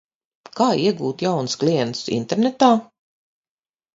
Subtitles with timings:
[0.59, 2.69] Kā iegūt jaunus klientus internetā?